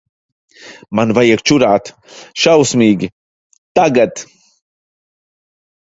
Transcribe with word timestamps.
Man 0.99 1.13
vajag 1.17 1.43
čurāt. 1.51 1.91
Šausmīgi. 2.45 3.11
Tagad. 3.81 4.27